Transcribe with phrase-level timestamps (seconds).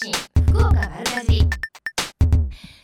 [0.00, 0.12] 信
[0.52, 1.42] 福岡丸かじり。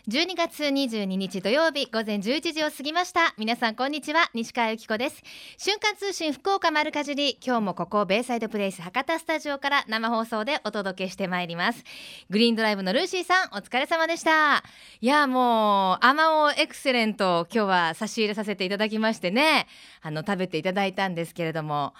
[0.09, 3.35] 12月22日土曜日午前11時を過ぎました。
[3.39, 5.23] 皆さんこんにちは西川由紀子です。
[5.57, 7.39] 瞬間通信福岡丸かじり。
[7.41, 11.85] 今日もここベイサイドプレイス博多スタジオから生放送でお届けしてまいります。
[12.31, 14.65] グリーンドライブのルーシーさんお疲れ様でした。
[15.01, 19.69] いやもうアマオエクセレント今日は差し入れさせていただきましてね。
[20.03, 21.95] あの食べていただいたんですけれども。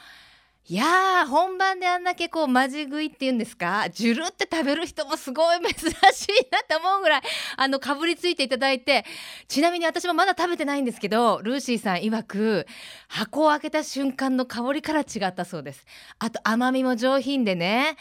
[0.67, 3.87] いやー本番であんだけこうまじ食いっていうんですか？
[3.91, 5.93] ジュルって食べる人もすごい珍しい
[6.51, 7.23] なって思うぐらい
[7.59, 9.05] あのかぶりついていただいて。
[9.47, 12.67] ちなみに私もまだ食べてないんですけどルーシーさん曰く
[13.09, 15.85] 箱を開けた瞬間の香りから違ったそうです。
[16.19, 17.99] あと甘みも上品でね。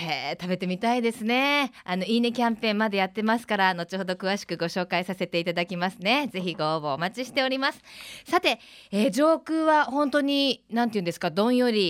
[0.00, 1.72] へー食べてみたいですね。
[1.82, 6.28] あのいいねキャンペーンまでやってますから後ほど詳しくご紹介させていただきますね。
[6.32, 7.82] ぜひご応募お待ちしております。
[8.24, 8.60] さて、
[8.92, 11.87] えー上空は本当に何て言うんですかどんより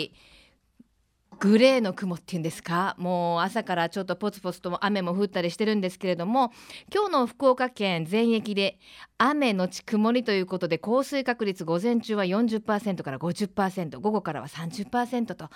[1.40, 2.96] グレーの雲っていうんですか？
[2.98, 6.52] もう朝からちょっとポツポツと雨も降ったりしてるんですけれども
[6.92, 8.80] 今日の福岡県全域で
[9.18, 15.48] 雨のち曇りということで降水確率午前中は40%から50%午後からは30%と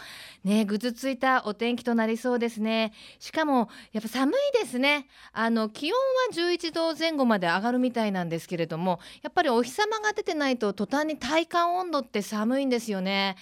[0.44, 2.92] ねぐずついたお天気となりそうですね。
[3.18, 5.08] しかもやっぱ寒いですね。
[5.32, 5.98] あの気温
[6.30, 13.34] は11度前後まで上がるみたいなんですけれどもやっぱりお日様が出てないと途端に体感温度って寒いんですよね。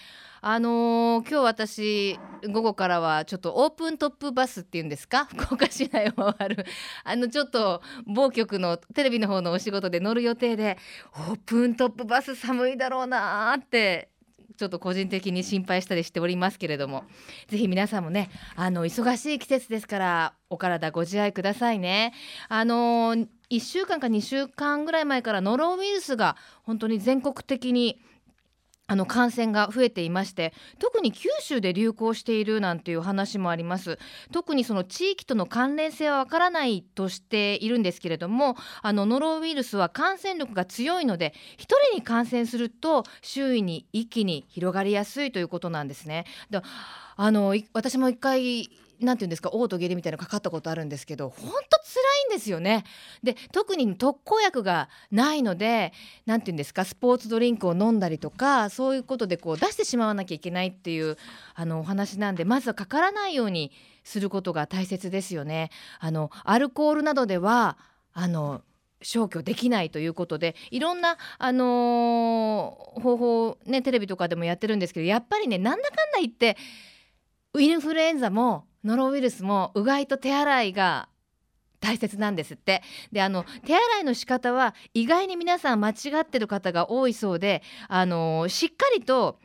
[0.43, 5.27] あのー今日私午後からはちょっとオープントップバスっていうんですか？
[5.37, 6.65] 福岡市内を回る。
[7.05, 10.79] あのちょっと某局のテレビの方のお仕事で乗る予定で
[11.15, 14.09] オープントップバス寒いだろうなーって
[14.57, 17.05] ちょっと個人的に心配したりしておりますけれども。
[17.49, 22.15] ぜひ皆さんもねあの忙しい季節ですからお体ご自愛くださいね。
[22.49, 28.01] あのー1週間か2週間ぐらい前からノロウイルスが本当に全国的に
[28.91, 34.01] あの感染が増えていまして特に九州で流行しているなんていう話もあります
[34.33, 46.25] 特にその地域との関連性はわからないとしているんですけれどもあのノロウイルスは感染力が強いので1人に感染すると周囲に一気に広がりやすいということなんですね。
[46.51, 46.61] で
[47.17, 52.01] あの私も一回なんていうんですか嘔吐下痢みたいなのかかったことあるんですけど本当辛
[52.33, 52.85] いんですよね。
[53.23, 55.93] で特に特効薬がないので
[56.27, 61.17] なんていうんですかスポーツドリンクを飲んだりとかそういうことでこう出してしまわなきゃいけないっていう
[61.55, 63.73] あのお話なんでまずはかからないように
[64.05, 65.71] することが大切ですよね。
[65.99, 67.77] あのアルコールなどでは
[68.13, 68.63] あの
[69.03, 76.57] 消去できないということでいろんな、あのー方法ねテレビとかでもやってるんですけどやっぱりねなんだかんだ言って
[77.59, 81.09] インフルエンザもノロウイルスもうがいと手洗いが
[81.81, 82.83] 大切なんですって。
[83.11, 89.39] であの手洗いの仕方は意外に皆さん間違ってる方が多いそうであのしっかりと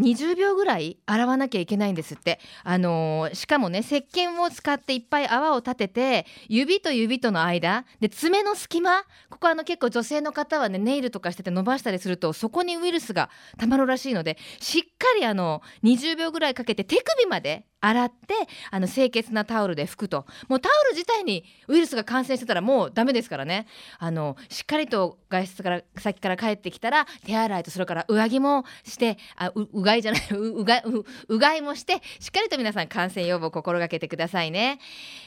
[0.00, 14.88] 20秒ぐらい洗わなきゃいけないんですって、あのーしかもね石鹸を使っていっぱい泡を立てて指と指との間で爪の隙間ここあの結構女性の方はねネイルとかしてて伸ばしたりするとそこにウイルスがたまるらしいのでしっか
[15.18, 18.34] りあの20秒ぐらいかけて手首まで洗って
[18.70, 20.26] あの清潔なタオルで拭くと。
[20.48, 23.66] もうタオル自体にウイルスが感染してたらもうダメですからね。
[23.98, 30.82] あのしっかりと外出から先から帰ってきたら手洗いとそれから上着もしてあうがいじゃない うが
[31.28, 34.78] うがいもしてしっかりと皆さん感染予防を心がけてくださいね。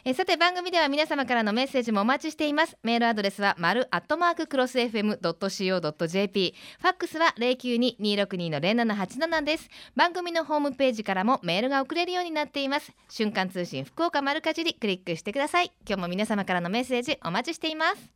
[0.05, 2.77] えさて番組では皆様からのメッセージもお待ちしています。
[2.83, 9.69] メールアドレスは丸アットマーククロス FM.co.jp ファックスは092-262の0787です。
[9.95, 12.91] 番組のホームページからもメールが送れるようにななっています。
[13.09, 15.71] 瞬間通信福岡丸かじりクリックしてください。
[15.87, 18.09] 今日も皆様からのメッセージお待ちしています。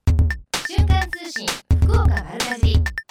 [0.67, 1.47] 瞬間通信
[1.81, 3.06] 福岡丸かじり。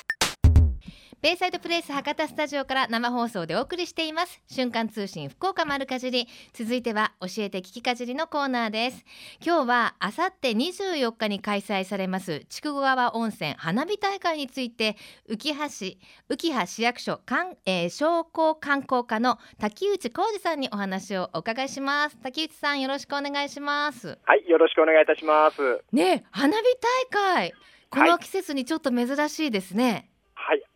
[1.26, 4.40] ベイサイドプレイス博多スタジオから生放送でお送りしています。
[4.46, 6.28] 瞬間通信福岡丸かじり。
[6.52, 9.04] 続いては教えて聞きかじりのコーナーです。
[9.44, 12.46] 今日はあさって24日に開催されます。
[12.48, 14.96] 筑後川温泉花火大会について
[15.28, 15.98] 浮羽市
[16.30, 22.16] 浮羽市役所観、えー商工観光課の滝内浩二さんにお話をお伺いします。
[22.18, 24.16] 滝内さんよろしくお願いします。
[24.22, 25.82] はい、よろしくお願いいたします。
[25.90, 26.62] ねえ花火
[27.10, 27.52] 大会。
[27.90, 30.10] この季節にちょっと珍しいですね、はい、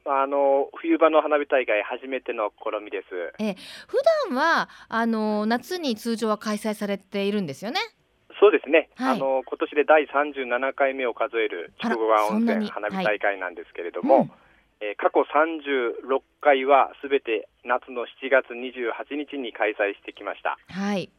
[0.07, 3.07] あの冬場の花火大会初めての試みです。
[3.39, 3.57] えー
[3.87, 7.81] 普段はあの夏に通常は開催されているんですよね？
[8.41, 8.89] そうですね。
[8.97, 14.23] はいあの今年で第37回目を数える筑後川温泉花火大会なんですけれども、うん
[14.81, 20.57] えー過去36回はすべて夏の7月28日に開催してきました。
[20.69, 21.11] はい。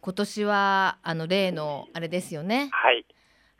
[0.00, 2.68] 今年はあの例のあれですよね？
[2.70, 3.04] はい、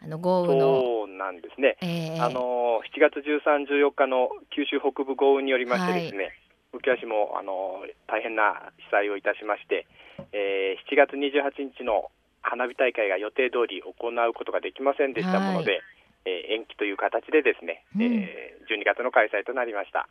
[0.03, 0.81] あの豪雨の。
[0.81, 1.77] そうなんですね。
[1.83, 6.33] えーあの7月13、14日の九州北部豪雨によりましてですね、
[6.73, 9.87] 浮橋もあの大変な被災をいたしまして、
[10.33, 12.11] えー7月28日の
[12.43, 15.83] 花火大会が予定通り行うことができませんでしたもので、はい、
[16.25, 20.09] えー、延期という形でですね、うん、えー、12月の開催となりました。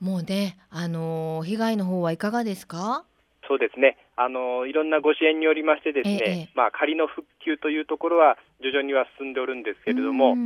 [0.00, 3.04] もうね、あのー、被害の方はいかがですか？
[3.52, 10.36] そうですね、あのいろんなご支援によりましてですね、ええ、まあ、仮の復旧というところは徐々には進んでおるんですけれども、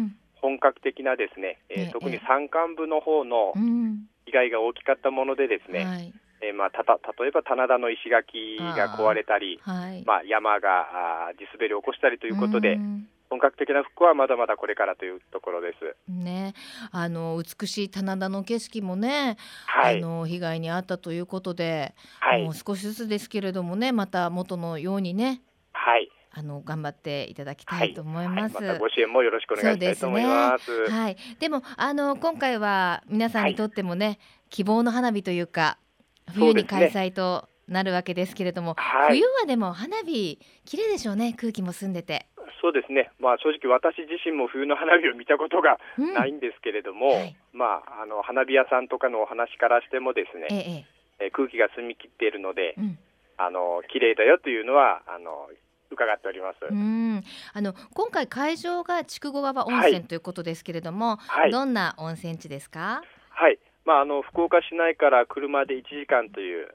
[0.42, 3.54] 本格的なですね、えー、特に山間部の方の
[4.26, 6.12] 被害が大きかったものでですね、はい。
[6.42, 12.76] えー、まあ、たた例えば棚田の石垣が壊れたり、はい、まあ、山があ地滑りを起こしたりということで、
[13.28, 15.96] 本格的な復興はまだまだこれからというところです。
[16.10, 16.54] ね、
[16.92, 19.36] あの美しい棚田の景色もね、
[19.66, 25.42] はい、あの被害に遭ったということで、はい、もう少しずつですけれどもね、また元のようにね、
[25.72, 28.56] はい、あの頑張っていただきたいと思います。
[28.56, 30.82] はいはい、ま、ご支援もよろしくお願いしたいと思います。
[30.84, 31.16] ね、はい。
[31.40, 34.18] でもあの今回は皆さんにとってもね、
[34.50, 35.78] 希望の花火というか
[36.34, 38.76] 冬に開催となるわけですけれども、
[39.08, 41.34] 冬はでも花火綺麗でしょうね。
[41.34, 42.28] 空気も澄んでて。
[42.60, 50.86] そうですね、まあ、正直、私自身も冬の花火を見たことがないんですけれども、うんはい、まあ、あの花火屋さんとかのお話からしてもですね、
[51.20, 52.98] ええ、空気が澄み切っているので、うん、
[53.38, 55.48] あの綺麗だよというのはあの
[55.90, 56.58] 伺っております。
[56.68, 57.22] うん。
[57.52, 63.02] あの今回会場が筑後川温泉ということですけれども、はい、どんな温泉地ですか？
[63.30, 66.68] はい、まああの福岡市内から車で1時間という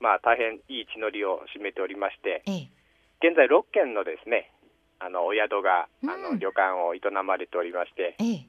[0.00, 4.50] まあ大変いい地のりを占めておりまして、ええ、現在6軒のですね
[4.98, 8.46] あのお宿が、あの旅館を営まれておりまして、ええ、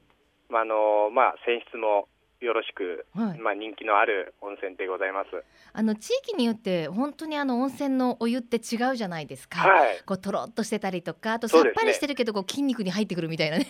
[0.50, 2.08] まああのまあ泉質も
[2.40, 5.30] よろしく、はい、まあ人気のある温泉でございます。
[5.74, 9.58] あの地域によって本当にあの温泉のお湯って違うじゃないですか。
[9.58, 13.68] はい、こうとろっとしてたりとか、あとさっぱりしてるけどこう筋肉に入ってくるみたいなね。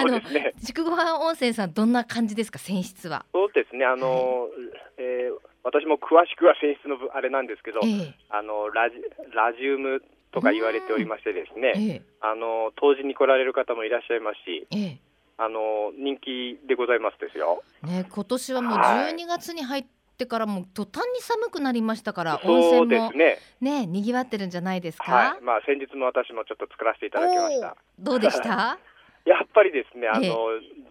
[0.00, 0.20] あの
[0.64, 3.26] 筑後川温泉さんどんな感じですか泉質は？
[3.32, 3.84] そうですね。
[3.84, 4.50] あの、はい、
[4.96, 8.96] えー、私も詳しくは泉質のあれなんですけど、えー、あのラジ
[9.34, 14.66] ラジウムとか言われておりましてですね、えー、あの当時に来られる方もいらっしゃいますし。
[14.70, 14.96] えー
[15.40, 17.62] あの人気でございますですよ。
[17.84, 19.86] ね、今年はもう12月に入っ
[20.16, 25.12] てからも途端に寒くなりましたから、温泉もねね賑わってるんじゃないですか？
[25.12, 27.76] はい、まあ先日も私もちょっと作らせていただきました。
[28.00, 28.80] どうでした？
[29.24, 30.32] やっぱりですね、あの、ええ、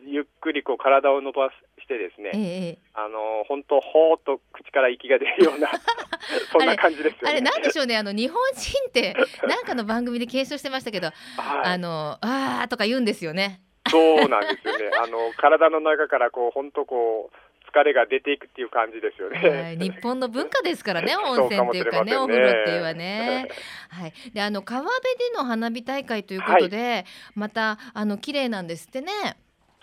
[0.06, 1.52] ゆっくりこう体を伸ば
[1.88, 5.72] してですね、え、あの本当ほーっと口から息が出るような
[6.52, 7.30] そんな感じですよね。
[7.32, 9.16] あれなんでしょうね、あの日本人って
[9.48, 11.16] なんかの番組で検証してましたけど、はい、
[11.64, 13.62] あのあーとか言うんですよね。
[13.90, 14.92] そうなんですよね。
[15.02, 19.50] あの体の中からこう本当こう疲れが出ていくっていう感じですよね。
[19.50, 23.48] はい、日本の文化ですからね、 温泉っていうかね、ねお風呂っていうはね。
[23.90, 24.14] はい。
[24.34, 27.06] で、あの川辺での花火大会ということで、はい、
[27.36, 29.12] またあの綺麗なんですってね。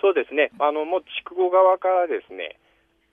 [0.00, 0.50] そうですね。
[0.58, 2.58] あのもう筑後川からですね、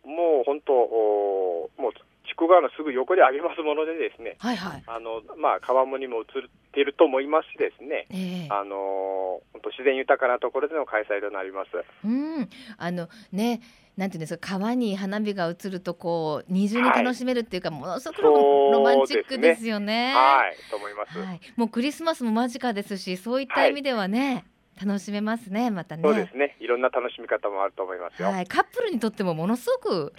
[0.04, 1.94] もう本当もう
[2.28, 6.26] 筑後川のすぐ横であげますものでですね、はいはい、あのまあ川面にも映っ
[6.74, 11.70] ていると思いますしですね、えー、あの本当自然豊かなところでの開催となります。
[12.04, 13.62] うん、あのね。
[13.98, 20.14] なんていうんですか川に花火が映るとこう二重に楽しめるっていうか、はい、ものすごくロマンチックですよね。
[20.16, 24.44] はいと思います、はい、もうクリスマスも間近ですしそういった意味ではね、はい、
[24.84, 26.04] 楽しめますねまたね。
[26.04, 28.30] そうですねいろんな楽しみ方もあると思いますよ。
[28.30, 30.14] はい、カップルにとってもものすごく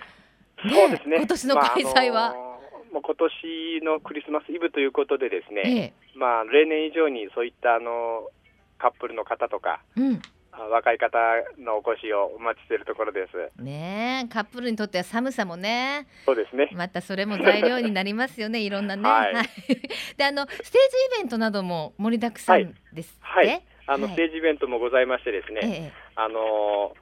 [0.68, 1.16] そうですね。
[1.16, 2.12] 今年の開催は。
[2.12, 3.16] まああのー、もう今
[3.80, 8.28] 年のクリスマスイブということでですね、ええ、まあ例年以上にそういったあの
[8.78, 10.22] カップルの方とか、うん、
[10.70, 11.16] 若い方
[11.58, 13.62] のお越しをお待ちしているところです。
[13.62, 16.06] ねカップルにとっては寒さもね。
[16.26, 16.70] そうですね。
[16.74, 18.60] またそれも材料になりますよね。
[18.62, 19.02] いろんなね。
[19.08, 19.34] はい、
[20.16, 20.68] で、あのステージ
[21.18, 25.60] イベントなども盛りだくさんですはい、はい、あの、はい、ステージイベントもございましてですね。
[25.62, 26.94] ええ、あの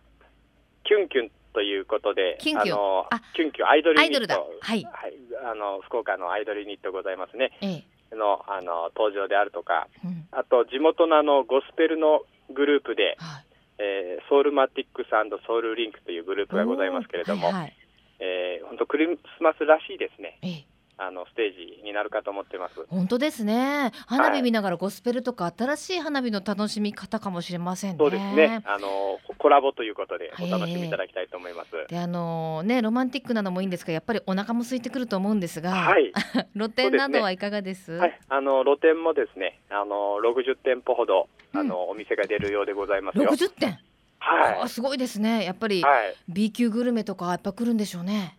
[0.84, 7.52] キュンキュンということで、キュンキュン、あのキュンキュンアイドルユニット、はい、はい、あの福岡のアイドルユニットございますね。
[7.60, 12.22] ええ、のあの登場であるとか、うん、あと地元のあのゴスペルの
[12.54, 13.46] グループで、はい、
[13.78, 15.10] えー、ソウルマティックス
[15.46, 17.76] ソウルリンクというグループがございますけれども、はいはい、
[18.20, 20.38] えー、本当クリスマスらしいですね。
[20.42, 22.74] ええあのステージになるかと思ってます。
[22.88, 23.90] 本当ですね。
[24.06, 28.62] 花火見ながらゴスペルとか新しい花火の楽しみ方かもしれませんね、そうですね。
[28.66, 36.12] あのコラボということでお楽しみいただきたいと思います、であのねロマンティックなのもいいんですがやっぱりお腹も空いてくると思うんですが、はい、
[36.54, 43.30] 露店などはいかがです、ね、はい、あの露店もですねあの60店舗ほどあの、うん、お店が出るようでございますよ。
[43.30, 43.78] 60店
[44.22, 45.44] はい、すごいですね。
[45.44, 45.82] やっぱり
[46.28, 48.36] B 級グルメとかやっぱ来るんでしょうね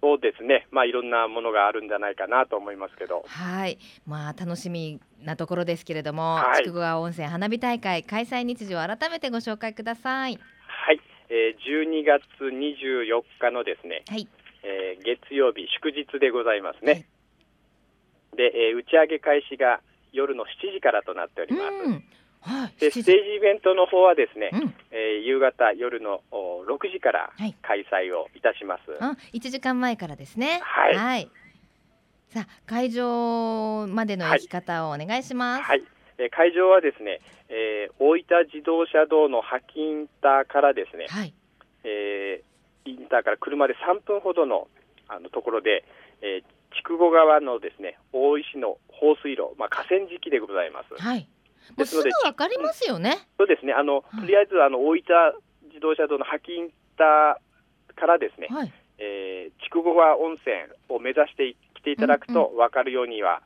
[0.00, 3.24] そうですね、まあ、いろんなものがあるんじゃないかなと思いますけど。
[3.26, 10.38] はい、まあ、楽しみなところですけれども、はい、筑後川温泉花火大会開催日時を改めてご紹介ください。
[10.66, 11.00] はい、
[11.30, 14.28] えー、12月24日のですね、はい、
[14.62, 16.92] えー、月曜日祝日でございますね。
[16.92, 17.04] はい、
[18.36, 19.80] で、えー、打ち上げ開始が
[20.12, 22.17] 夜の7時からとなっております。
[22.40, 27.30] はい、でステージイベントの方はですね、うん、えー、夕方夜の6時から
[27.62, 28.90] 開催をいたします。
[29.02, 30.60] はい、1時間前からですね。
[30.62, 30.96] はい。
[30.96, 31.30] はい、
[32.28, 35.62] さあ会場までの行き方をお願いします。
[35.62, 35.82] はい。
[36.18, 41.32] えー、会場はですね、えー、大分自動車道のハキインターからですね、はい、
[41.84, 44.68] えー、インターから車で3分ほどの
[45.10, 45.84] あのところで、
[46.20, 51.00] えー、筑後川のですね大石の放水路、まあ、河川敷でございます。
[51.00, 51.26] はい。
[51.76, 53.28] ですので、すぐわかりますよね。
[53.38, 53.72] そうですね。
[53.72, 55.02] あの、とりあえずあの大分
[55.68, 60.54] 自動車道のハキインターからですね、はい、えー、筑後川温泉
[60.88, 63.42] を目指して来ていただくとわかるようには。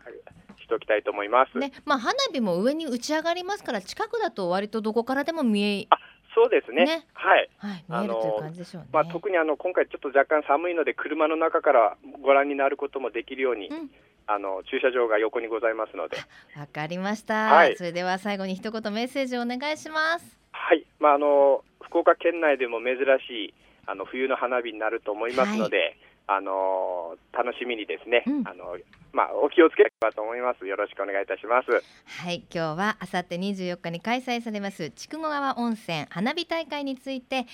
[0.63, 1.59] しておきたいと思います。
[1.59, 5.97] ね、まあ花火も上に打ち上がりますから近くだと割とどこからでも見えあ
[6.35, 6.85] そうですね。
[6.85, 7.51] ねはい。
[7.59, 8.89] はい、見えるという感じでしょうね。
[8.93, 13.91] まあ特にあの今回ちょっと若干寒いので車の中からご覧になることもできるように、うん、
[14.27, 16.17] あの駐車場が横にございますので。
[16.57, 17.77] わかりました、はい。
[17.77, 20.39] それでは最後に一言メッセージをお願いします。
[20.53, 20.85] はい。
[20.99, 23.55] まああの福岡県内でも珍しい
[23.87, 25.79] あの冬の花火になると思いますので。
[25.79, 28.79] はいあの楽しみにですね、うん、あの
[29.13, 30.67] まあお気をつければと思います。
[30.67, 31.71] よろしくお願いいたします。
[31.71, 37.47] はい、今日はあさって24日に開催されます筑後川温泉花火大会について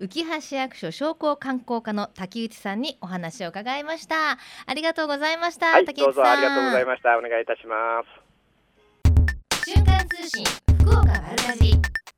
[0.00, 4.38] 浮橋役所商工観光課の滝内さんにお話を伺いました。
[4.64, 5.72] ありがとうございました。
[5.72, 7.18] はい、どうぞありがとうございました。
[7.18, 9.68] お願いいたします。
[9.70, 10.44] 瞬間通信
[10.80, 12.09] 福岡丸かじり。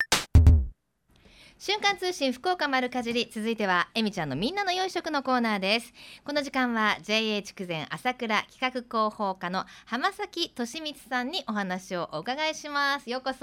[1.65, 5.93] 瞬間通信福岡丸かじり続いてはえみちゃんのみんなの良い食のコーナーです。
[6.25, 13.09] この時間は JA 筑前朝倉企画広報課の浜崎俊光さんにお話をお伺いします。
[13.09, 13.39] ようこそ。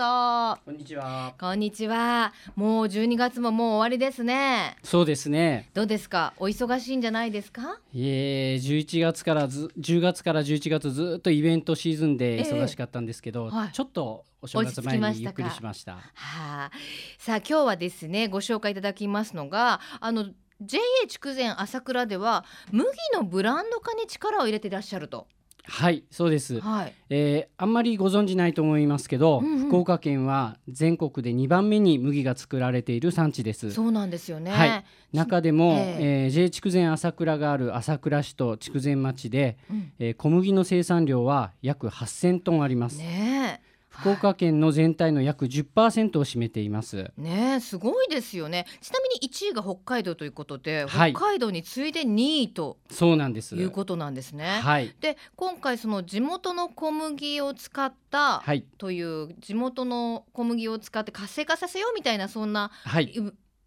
[0.65, 1.33] こんにちは。
[1.39, 2.33] こんにちは。
[2.57, 4.75] もう12月ももう終わりですね。
[4.83, 5.69] そうですね。
[5.73, 6.33] どうですか？
[6.39, 7.79] お忙しいんじゃないですか？
[7.93, 15.93] いえ11月からず10月から11月ずっとイベントシーズンで忙しかったんですけど、えーはい、ちょっとお正月前にゆっくりしました。
[15.93, 16.71] はあ、
[17.17, 20.25] さあ今日はですねご紹介いただきますのがあの
[20.61, 25.27] JA 筑前朝倉では麦のブランド化に力を入れていらっしゃると。
[25.69, 33.71] はいそうです、はい、えー、あんまりご存じないと思いますけど、うんうん、福岡県は全国で2番目に麦が作られている産地です。
[33.71, 42.97] そうなんですよね、はい、中でも、えー、えー、J 筑前朝倉がある朝倉市と筑前町で、うん、えー、小麦の生産量は約8000トンあります。
[42.97, 43.61] ね
[43.99, 47.11] 福岡県の全体の約10%を占めています。
[47.17, 48.65] ねすごいですよね。
[48.81, 54.59] ちなみに1位が北海道ということで、はい、北海道に次いで2位とそうなんですいうことなんですね。
[54.61, 58.43] はい、で今回その地元の小麦を使った
[58.77, 63.13] という、地元の小麦を使って活性化させようみたいなそんな、はい、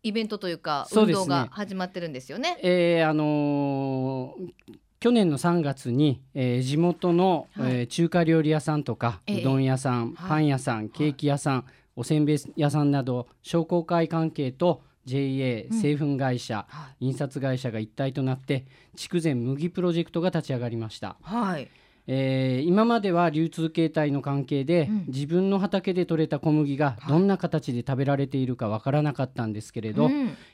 [0.02, 2.54] イベントというか運動が始まってるんですよね。
[2.54, 11.64] ねえー、あのー去年の3月に、えー、地元の、はい、えー、中華料理屋さんとか、うどん屋さん、パン屋さん、ケーキ屋さん、
[11.96, 16.68] おせんべい屋さんなど商工会関係と JA 製粉会社、
[17.00, 21.16] 印刷会社が一体となって筑前麦プロジェクトが立ち上がりました。
[21.20, 21.68] はい
[22.06, 30.10] えー、今までは流通形態の関係で、うん、自分の畑で採れた小麦がどんな形で食べられているかわからなかったんですけれど、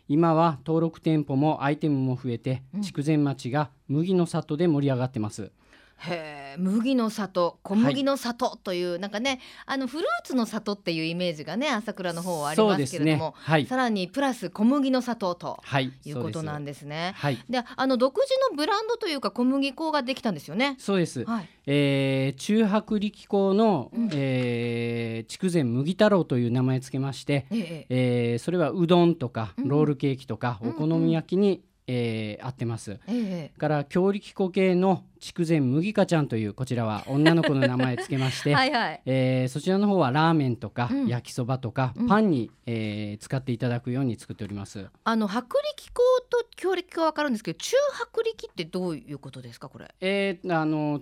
[0.08, 5.50] 今は登録店舗もアイテムも増えて、筑前町が麦の里で盛り上がってます。
[5.98, 13.32] へ麦の里小麦の里という、はい、なんかねあのフルーツの里っていうイメージがね朝倉の方はありますけれども、ね。
[13.34, 15.60] はい、さらにプラス小麦の里と
[16.04, 17.14] いうことなんですね。
[17.16, 20.76] はい、であの独自のブランドというか小麦粉ができたんですよね。
[20.78, 28.32] そうです、はい、えー、中薄力粉の、うん、えー、筑前麦太郎という名前つけまして、ええ。
[28.32, 38.70] えー、それはうどんとかロールケーキとか、お好み焼きにえー、合ってます、えー、から強力粉系の筑前麦香ちゃんというこちらは女の子の名前つけまして はい、
[39.06, 44.86] えー、そちらの方はラーメンとか、焼きそばとか、うん、パンに、えー、使っていただくように作っております。
[45.02, 49.94] あの薄力粉と強力粉は分かるんですけど中薄力ってどういうことですかこれ？
[50.00, 51.00] えー、あの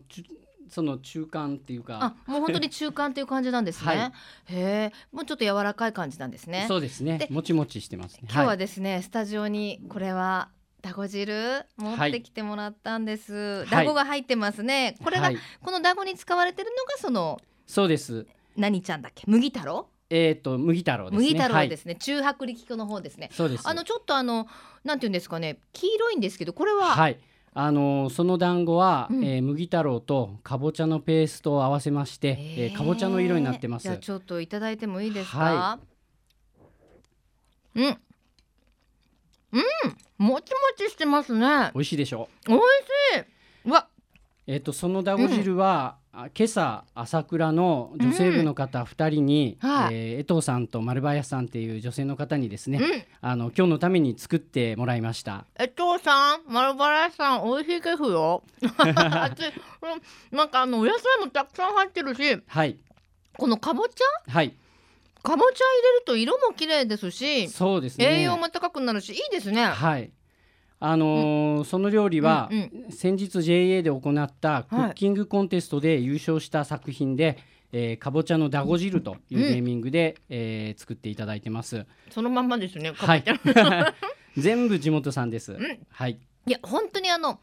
[0.68, 4.12] その中間っていうかあもう本当に中間っていう感じなんですね、 はい、へ
[4.48, 6.66] えもうちょっと柔らかい感じなんですね。
[6.68, 7.26] そうですね。
[7.30, 8.28] もちもちしてますね。
[8.30, 10.48] 今日はですね、はい、スタジオにこれは
[10.86, 13.66] だご汁持ってきてもらったんです。
[13.68, 14.94] だ、ご、が入ってますね。
[15.02, 18.24] これが、はい、このだごに使われてるのがそのそうです。
[18.56, 19.24] 何ちゃんだっけ？
[19.26, 19.88] 麦太郎？
[20.10, 23.30] えっ、ー、と麦太郎、ね、麦太郎ですね、はい、中薄力粉の方ですね。
[23.32, 23.68] そうです。
[23.68, 24.46] あのちょっとあの
[24.84, 27.18] なんていうんですかね黄色いんですけどこれははい
[27.52, 33.82] あのその団子は、うん、えー、麦太郎とかぼちゃのペーストを合わせまして、えー、えー、かぼちゃの色になってます。
[33.82, 35.38] じゃちょっといただいてもいいですか？
[35.38, 35.78] は
[37.74, 37.98] い、うん
[39.52, 39.62] うん
[40.18, 41.70] もちもちしてますね。
[41.74, 42.28] 美味しいでしょ？
[42.46, 42.64] 美味し
[43.18, 43.68] い。
[43.68, 43.86] うわ。
[44.46, 55.44] えっ、とそのだご汁は、うん、今朝朝倉の女性部の方2人に、うん、えー、江藤さんと丸林さんっていう女性の方にですね、うん、あの今日のために作ってもらいました。
[55.58, 58.42] 江藤さん丸林さん美味しいですよ。
[60.30, 62.78] なんかあのお野菜もたくさん入ってるし、はい、
[63.36, 64.32] このかぼちゃ？
[64.32, 64.54] はい
[65.26, 70.12] かぼちゃ入れると色も綺麗ですしそうですね栄養も高くなるしいいですねはい
[70.78, 77.36] あのーうん、その料理は、うんうん、先日 JA で行ったクッキングコンテストで優勝した作品で、はい、
[77.72, 81.86] えー、かぼちゃのだご汁というネーミングで、うん、えー、作っていただいてます。
[82.10, 82.92] そのまんまですね。
[82.94, 83.24] はい。
[84.36, 85.54] 全部地元産です。
[85.54, 86.20] うん、はい。
[86.46, 87.40] いや本当にあの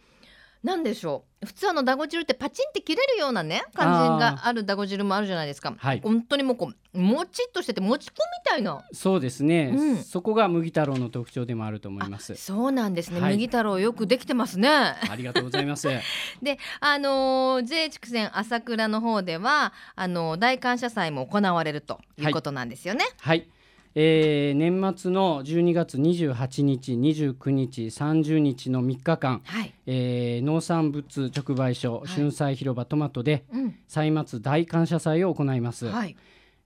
[0.63, 1.45] なんでしょう？
[1.45, 8.13] 普通あのだご汁ってパチンって切れるようなね感じがあるだご汁もあるじゃないですか、はい、本当にもうこうもちっとしててもち粉
[8.45, 12.35] みたいなそうですね、うん、そこが麦太郎の特徴でもあると思います。
[12.35, 14.69] そうなんですね、はい、麦太郎よくできてますね。
[14.69, 15.89] ありがとうございます。
[16.41, 23.03] であのー、J 筑前朝倉の方ではあのー、大感謝祭も行われるということなんですよね。
[23.19, 23.49] はい、はい
[23.95, 36.15] えー、年末の12月28日29日30日の3日間、はい、えー、農産物直売所、はい、春菜広場トマトで、うん、歳末大感謝祭を行います、はい、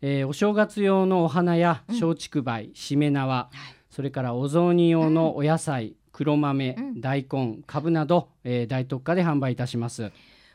[0.01, 3.49] えー、お正月用のお花や松竹梅、しめ縄、
[3.89, 10.11] それからお雑煮用のお野菜、黒豆、うん、大根かぶなど、えー、大特価で販売いたします。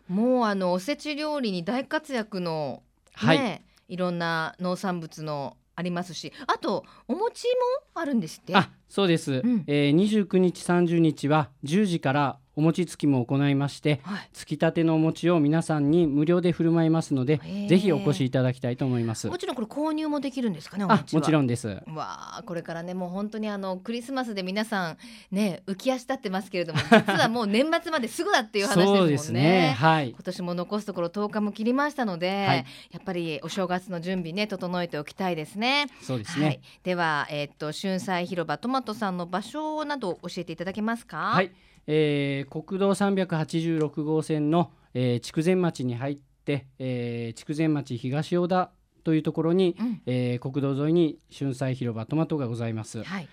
[0.09, 2.83] もうあのおせち料理に大活躍の、
[3.23, 8.55] ね、はい、いろんな農産物のありますしあとお餅もあるんですって。
[8.55, 19.28] あそうです、うん、えー、29日30日は10時からお餅つきも行いまして、はい、つきたてのお餅を皆さんに無料で振る舞いますのでぜひお越しいただきたいと思います。
[19.28, 21.68] もちろんこれ購入もできるんですかねあもちろんです。
[21.68, 24.99] わあこれからねもう本当にあのクリスマスで皆さん
[25.30, 29.42] ね浮き足立ってますけれども 実はもう年末まですぐだっていう話ですもんね。
[29.42, 35.87] ね、はい、今年も残すところ10日も切りましたので、はい、やっぱりお正月の準備ね整えておきたいですね。
[36.02, 41.16] そうですね、はい、ではえー、っと春菜広場トマトさんの場所など教えていただけますか？
[41.16, 41.53] はい。
[41.87, 48.71] えー、国道386号線の、えー、筑前町に入って、えー、筑前町東小田
[49.05, 53.03] というところに、うん、えー、国道沿いに春菜広場トマトがございます。
[53.03, 53.29] はい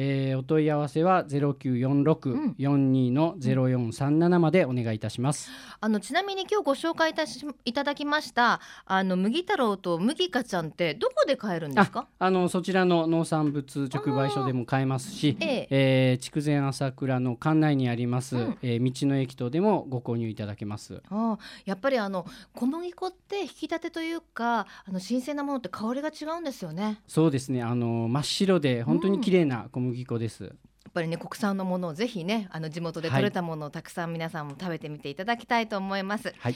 [0.00, 5.50] えー、お問い合わせはゼロ九四六四二のゼロ四三七までお願いいたします。
[5.80, 12.06] あのちなみに今日ご紹介いたしいただきましたあの麦太郎と麦香ちゃんってどこで買えるんですか？
[12.20, 21.02] あのそちらの農産物直売所でも買えますし、えええー、筑前朝倉の館内にあります、うん、えー、道の駅等でもご購入いただけます。
[21.10, 27.00] あやっぱりあの小麦粉って引き立てというかあの新鮮なものって香りが違うんですよね。
[27.08, 36.32] そうですねあの真っ白で本当に綺麗な小麦麦粉ですやっぱりね国産のものをぜひねあの地元で採れたものをたくさん皆さんも食べてみていただきたいと思います。
[36.38, 36.54] はい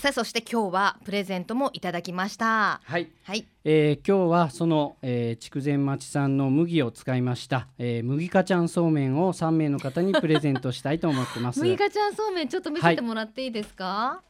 [0.00, 2.80] さあそして今日はプレゼントもいただきました。
[2.82, 3.10] はい。
[3.22, 3.46] はい。
[3.64, 11.60] えー、今日はその、えー、筑前町産の麦を使いました、えー、麦かちゃんそうめんを3名の方にプレゼントしたいと思ってます。
[11.60, 13.84] 麦かちゃんそうめんちょっと見せてもらっていいですか？
[13.84, 14.22] は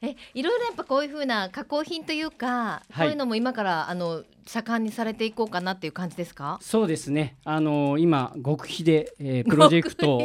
[0.00, 6.58] い、えいろいろやっぱこういう風な加工品というか、こういうのも今からあの盛んにされていこうかなっていう感じですか？
[6.60, 7.36] そうですね。
[7.44, 10.16] あの今極秘で、えー、プロジェクト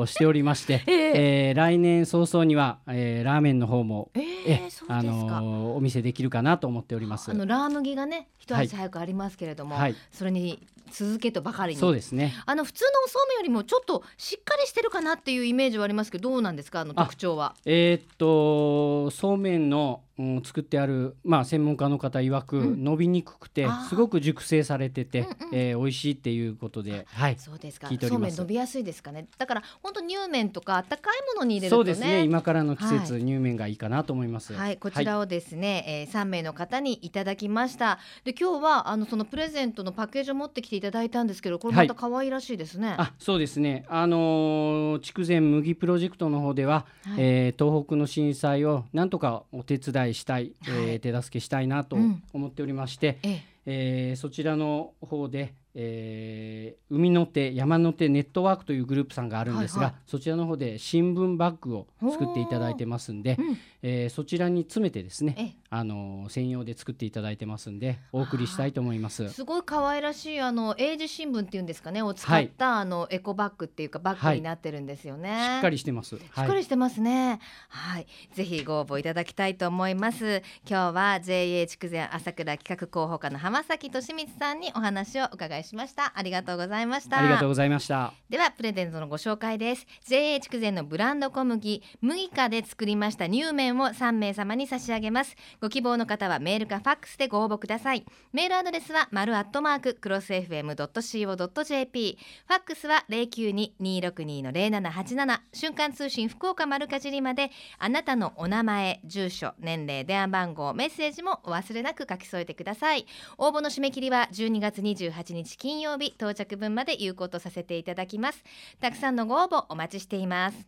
[0.00, 7.30] をしておりまして、 えー、えー、来年早々には、えー、ラーメンの方も、えー、あのお見せできるかなと思っております。
[7.30, 10.60] あのラー麦がね一足早くありますけれども、はい、それに
[10.92, 11.80] 続けとばかりに。
[11.80, 12.34] そうですね。
[12.46, 16.80] あの普通のおそうめんよりもちょっとしっかりしてるかなっていうイメージはありますけどどうなんですか？
[16.80, 17.54] あの特徴は。
[17.64, 27.88] えー、っとそうめんのうん、作ってある、まあ、専門家の方曰く、うん、伸びにくくてすごく熟成されてて、うんうん、えー、美味しいっていうことで、はい、そうですか。
[27.88, 29.26] そうめん伸びやすいですかね。
[29.36, 32.22] だから本当乳麺とか温かいものに入れると、ね、そうですね。
[32.22, 34.54] 今からの季節、はい、乳麺がいいかなと思います。
[34.54, 34.76] はい。
[34.78, 37.98] こちらをですね、はい、えー、3名の方にいただきました。
[38.24, 43.84] で今日はあのそのプレゼントのパッケージを持ってきていただいたんですけどこれまた可愛らしいですね、はい、あそうですね。
[43.88, 51.96] あのー、筑前麦プロジェクトの方では、はい、えー、東北の震災をなんとかお手伝いしたい、えーえー、手助けしたいなと
[52.32, 53.44] 思っておりまして、うん、え。
[53.66, 69.28] えー、そちらの方で、えー、海の手山の手ネットワークというグループさんがあるんですが、はいはい、そちらの方で新聞バッグを作っていただいてますんで、うん、えー、そちらに詰めてですねあの専用で作っていただいてますんでお送りしたいと思います。
[69.28, 75.30] すごい可愛らしいあの英字新聞っていうんですかねを使った、はい、あのエコバッグっていうかバッグになってるんですよね。
[75.30, 76.16] はい、しっかりしてます。
[76.16, 77.40] しっかりしてますね。
[77.68, 80.42] はい、ぜひご応募いただきたいと思います。
[80.66, 86.12] 今日は JA 筑前朝倉企画広報課の浜崎俊光さんにお話を伺いしました。
[86.14, 87.18] ありがとうございました。
[87.18, 88.14] ありがとうございました。
[88.30, 89.86] ではプレゼントのご紹介です。
[90.08, 95.36] JA 筑前のブランド小麦麦菓で作りました乳麺を3名様に差し上げます。
[95.60, 113.06] ご希望の方はメールかファックスでご応募くださいメールアドレスは丸アットマーククロス FM.co.jp ファックスは092-262-0787瞬間通信福岡丸かじりまであなたのお名前住所年齢電話番号メッセージもお忘れなく書き添えてください
[113.38, 118.44] 応募の締め切りは12月28日金曜日到着分まで有効とさせていただきます。
[118.80, 120.66] たくさんのご応募お待ちしています。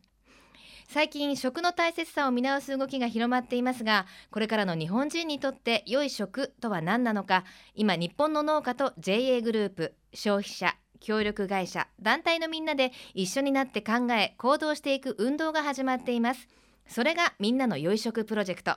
[0.89, 16.49] 最近食の大切さを見直す動きが広まっていますがこれからの日本人にとって良い食とは何なのか今日本の農家と JA グループ消費者協力会社団体のみんなで一緒になって考え行動していく運動が始まっています。
[16.87, 18.77] それがみんなの良い食プロジェクト。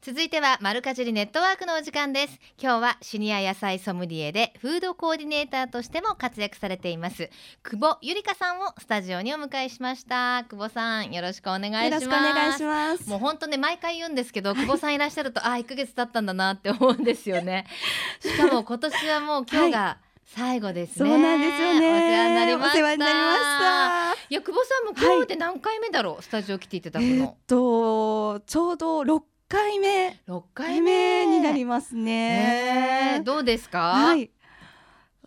[0.00, 7.30] 続いてはマルカジリネットワークのお時間です今日はシニア野菜ソムリエでフードコーディネーターとしても活躍されています
[7.64, 17.66] 久保ゆりかさんをスタジオにお迎えしました久保さんよろしくお願いしますよろしくお願いしますもう本当ね毎回言うんですけど久保さんいらっしゃるとあ1ヶ月経ったんだなって思うんですよね
[18.22, 21.08] しかも今年はもう今日が、はい最後ですね。
[21.08, 21.90] そうなんですよね。
[21.90, 24.12] お世話になりました。
[24.28, 27.08] いや久保さんも今日で何回目だろう、はい、スタジオ来ていただくの。
[27.08, 30.20] えー、っとちょうど六回目。
[30.26, 33.20] 六回目になりますね、え。
[33.20, 33.92] ー、どうですか？
[33.92, 34.30] はい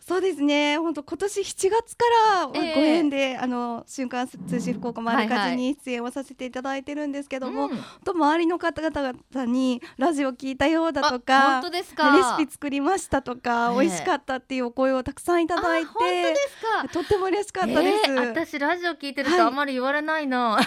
[0.06, 0.78] そうですね。
[0.80, 2.06] 本当今年7月か
[2.40, 12.12] らご縁で、えー、あの瞬間通信福岡丸かじに出演をさせていただいてるんですけども、はいはい、と周りの方々にラジオ聞いたようだとか本当ですか？
[12.18, 16.90] レシピ作りましたとか、えー、美味しかったっていうお声をたくさんいただいて本当ですか？
[16.90, 20.66] とっても嬉しかったです、えー、私ラジオ聞いてるとあんまり言われないな、はい、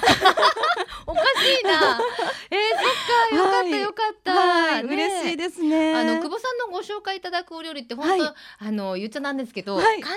[1.07, 2.01] おかしいな。
[2.51, 2.59] えー、
[3.31, 5.95] そっかよかったよかった、はい、ね、嬉しいですね。
[5.95, 8.35] あの久保さんのご紹介いただくお料理って本当、あ
[8.71, 10.15] の言っちゃなんですけど、簡単で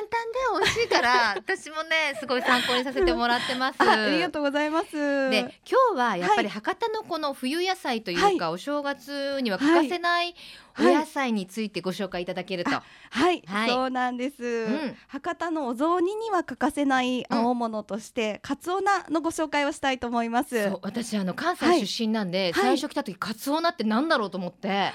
[0.60, 3.78] 美味しいから 私もねすごい参考にさせてもらってます。
[3.82, 4.92] ありがとうございます。
[5.32, 10.36] で今日はやっぱり博多のこの冬野菜というか、お正月には欠かせない
[10.80, 12.70] お野菜についてご紹介いただけると。
[12.70, 12.82] は
[13.32, 20.78] い、はい、そうなんです、うん、博多のお雑煮には欠かせない青物として、うん、カツオナのご紹介をしたいと思います。
[20.82, 24.92] 私あの関西出身なんで、最初来た時カツオナってなんだろうと思って。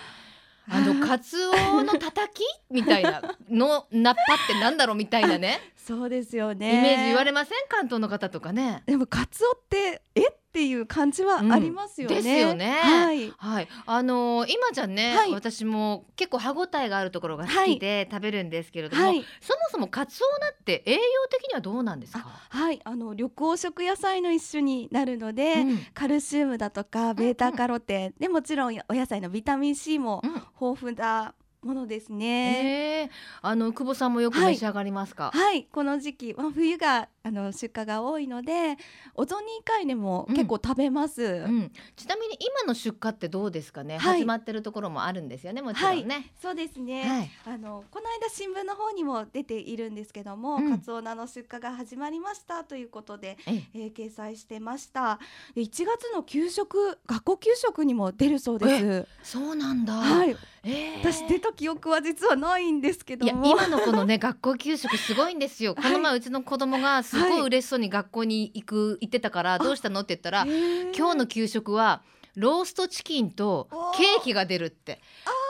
[0.68, 5.60] あの カツオのたたきみたいなのナッパってなんだろうみたいなね。
[5.76, 6.78] そうですよね。
[6.78, 7.58] イメージ言われません？
[7.68, 8.82] 関東の方とかね。
[8.86, 10.28] でもカツオってえ？
[10.28, 12.16] っていう感じはありますよね。
[12.16, 12.70] うん、ですよね。
[12.82, 20.98] はい、はい、あのー、今じゃね、はい、私も結構歯ごたえがあるところが好きで食べるんですけれども、はい、そもそもカツオナって栄養
[21.30, 22.26] 的にはどうなんですか？
[22.50, 30.22] はい、あの緑黄色野菜の一種になるので、うん、カルシウムだとかベータカロテン、うん、でもちろんお野菜のビタミン C も
[30.60, 33.04] 豊富だものですね。
[33.04, 33.08] えー、
[33.40, 35.30] あの久保さんもよく召し上がりますか？
[35.32, 38.76] はい、はい、この時期、まあ、冬があの出荷が多いので、
[39.14, 43.98] お雑煮以外でも結構食べます、うんうん、ちなみに今の出荷ってどうですかね？
[43.98, 45.62] はい、始まってるところもあるんですよね？
[45.62, 46.14] もちろんね。
[46.14, 47.30] はい、そうですね。
[47.46, 55.20] あのこの間新聞の方にも出ているんですけども、カツオナの出荷が始まりましたということで、ええー、掲載してました。
[55.54, 59.30] 1月の給食学校給食にも出るそうです。
[59.30, 59.92] そうなんだ。
[59.92, 60.36] はい。
[60.64, 63.46] えー、私出た記憶は実はないんですけども。
[63.46, 72.02] 今のこのね学校給食すごいんですよ、 この前うちの子供がすごい嬉しそうに学校に行く行ってたからどうしたのって言ったら今日の給食は
[72.34, 75.00] ローストチキンとケーキが出るって。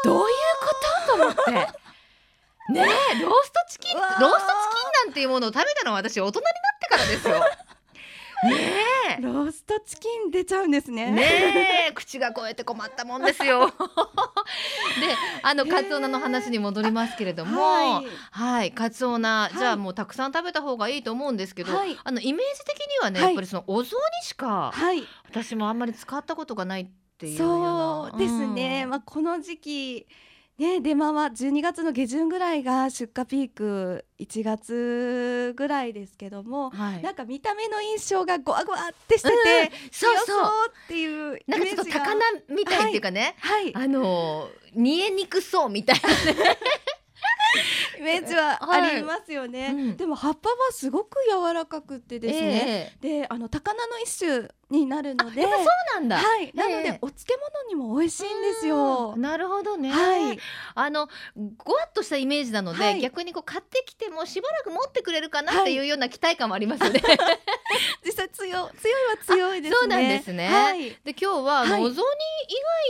[0.04, 0.74] どういうこ
[1.06, 1.16] と？
[1.16, 1.50] と思って。
[2.72, 7.44] ねえローストチキンローストチキンなんていうものを食べたのは私大人になってからですよ。
[8.44, 11.10] ねローストチキン出ちゃうんですね。
[11.10, 13.66] ね口がこうやって困ったもんですよ。
[13.68, 13.74] で、
[15.42, 26.86] あのカツオナの話に戻りますけれども、はい、はい、カツオナ、じゃあもうたくさん食べた方がいいと思うんですけど、はい、あのイメージ的にはね、やっぱりそのお雑煮しか、はい、私もあんまり使ったことがないっ
[27.18, 28.82] ていうそうですね。
[28.84, 30.06] うん、まあこの時期
[30.58, 39.38] ね、出回は12月の下旬ぐらいが出荷ピーク1月ぐらいですけども、はい、なんか見た目の印象がゴワゴワってしてて、うん、
[39.90, 40.44] そうそう。
[40.84, 46.58] っていうなんかちょっと高菜みたいっていうかね、はい、はい、あの煮えにくそうみたいなね
[47.98, 49.72] イメージはありますよね、はい。
[49.72, 55.42] うん、でも葉っぱはすごく柔らかくてですね、えー、であの高菜の一種になるので。
[55.42, 55.50] そう
[55.94, 56.16] なんだ。
[56.16, 56.50] はい。
[56.54, 59.14] なので、お漬物にも美味しいんですよ。
[59.18, 59.90] なるほどね。
[59.90, 60.38] はい。
[60.74, 61.08] あの
[61.58, 65.78] ごわっとしたイメージなので、はい、逆にこう買ってきてもしばらく持ってくれるかなってい。
[65.80, 67.18] うような期待感もありますよね、はい、
[68.04, 68.70] 実際強強いは
[69.24, 69.76] 強いですね。
[69.80, 72.02] そうなんですね、はい、で今日はお雑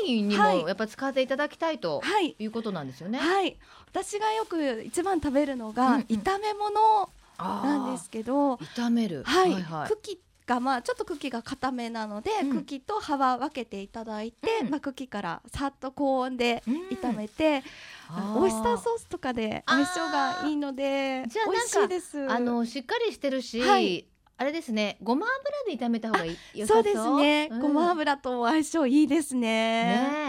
[0.08, 2.02] 煮以外にもやっぱ使っていただきたいと
[2.38, 3.18] いうことなんですよね。
[3.18, 3.56] はい
[3.92, 9.22] 私がよく一番食べるのが炒め物なんですけど、炒める。
[9.24, 17.62] はい、はいはい、茎がまあちょっと茎が固めなので、うん、茎と葉は分けていただいて、うん、まあ、茎からさっと高温で炒めて、
[18.34, 22.30] うん、オイスターソースとかで相性がいいのでじゃあ美味しいです。
[22.30, 24.06] あのしっかりしてるし、はい、
[24.42, 25.24] あれですねごま
[25.68, 26.82] 油で炒めた方がいいそう？
[26.82, 29.46] ですね、ごま油と相性いいですね。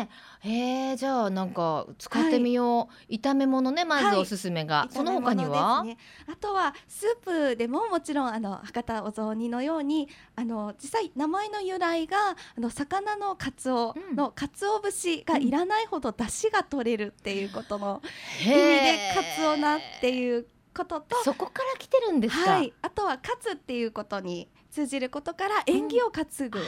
[0.03, 0.09] ね
[0.41, 5.97] へえじゃあなんか使ってみよう、はい、炒め物ねまずおすすめが、はい、その他には、ね、
[6.31, 12.17] あとはスープでももちろんあの博多お雑煮のようにあの実際名前の由来が
[12.57, 18.01] あの魚のカツオのかつお節がいらないほど出汁が取れるっていうことの
[18.41, 26.61] 意味でカツオなっていうこととそこから来てるんですか、はい、あとは勝つっていうことに通じることから縁起を担ぐ、っ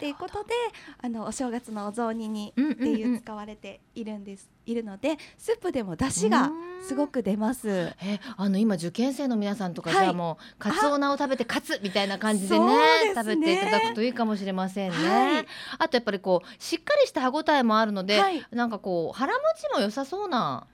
[0.00, 0.54] ていうことで
[1.02, 7.68] あのお正月のお雑煮にっていう使われているんです、いるのでスープでも出汁がすごく出ます。
[7.68, 14.96] えあの今受験生の皆さんとか、じゃあもうかつお菜を食べて勝つみたいな感じでね、ね、食べていただくといいかもしれませんね。
[14.96, 15.46] はい、
[15.78, 20.66] あとやっぱりこうしっかりした歯ごたえもあるので、はい、なんかこう腹持ちも良さそうな。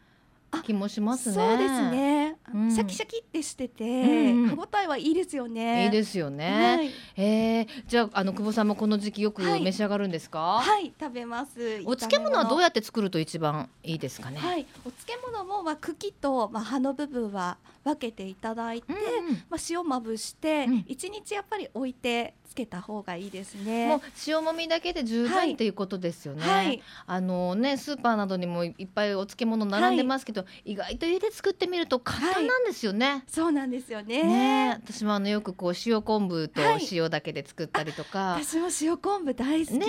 [0.62, 1.35] 気もしますね。
[1.35, 2.37] そうですね。
[2.55, 5.85] うん、シャキシャキってしてて、うんうん、歯ごたえはいいですよね。
[5.85, 6.77] いいですよね。
[6.77, 10.38] はい、えー、じゃああの久保さんもこの時期よく召し上がるんですか？
[10.38, 11.83] はい、はい、食べます。
[11.85, 14.38] お漬物はどうやって作ると一番いいですかね？
[14.38, 23.87] はい、お漬物もまあ茎とまあ葉の部分は分けていただいて、うん、まあ塩まぶして一、日やっぱり置いてつけた方がいいですね。
[23.87, 26.42] もう塩もみだけで十分、はい、ということですよね。
[26.42, 33.07] はい、あのねスーパーなどにもいっぱいお漬物並んでますけど、意外と家で作ってみると簡単なんですよね。
[33.07, 34.25] はい、そうなんですよね。
[34.25, 38.33] ね私もあのよくこう塩昆布と塩だけで作ったりとか。
[38.33, 39.87] はい、私も塩昆布大好きで。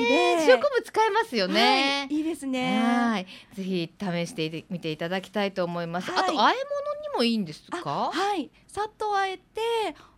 [0.47, 2.07] 塩昆布使えますよね。
[2.09, 2.79] はい、いいですね。
[2.79, 6.11] はい、ぜひ試してみていただきたいと思います。
[6.11, 7.86] あと和え物にもいいんですか？
[7.91, 9.61] はい、さっとあえて、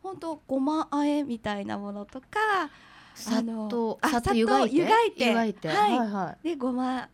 [0.04, 2.28] 本当ごまあえみたいなものとか。
[3.16, 4.76] さっとさっと湯がいて。
[4.76, 4.86] 湯
[5.34, 5.68] がいて。
[5.68, 7.10] はい、はいはい、でごま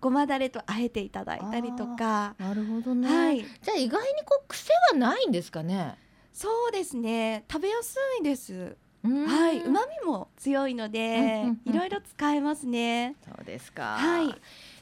[0.00, 2.34] ごまだれとあえていただいたりとか。
[2.38, 5.96] なるほどね、はい、じゃあ意外にこう癖はないんですかね？
[6.32, 7.44] そうですね。
[7.50, 8.76] 食べやすいです。
[9.02, 13.16] はい、旨味も強いので、いろいろ使えますね。
[13.24, 13.96] そうですか。
[13.96, 14.34] はい。